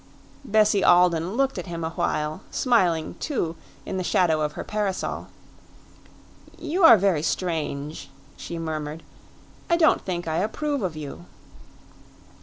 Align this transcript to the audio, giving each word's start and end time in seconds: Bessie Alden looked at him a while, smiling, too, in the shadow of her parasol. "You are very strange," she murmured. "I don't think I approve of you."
Bessie 0.43 0.83
Alden 0.83 1.33
looked 1.33 1.59
at 1.59 1.67
him 1.67 1.83
a 1.83 1.91
while, 1.91 2.41
smiling, 2.49 3.13
too, 3.19 3.55
in 3.85 3.97
the 3.97 4.03
shadow 4.03 4.41
of 4.41 4.53
her 4.53 4.63
parasol. 4.63 5.27
"You 6.57 6.83
are 6.83 6.97
very 6.97 7.21
strange," 7.21 8.09
she 8.35 8.57
murmured. 8.57 9.03
"I 9.69 9.77
don't 9.77 10.01
think 10.01 10.27
I 10.27 10.37
approve 10.37 10.81
of 10.81 10.95
you." 10.95 11.27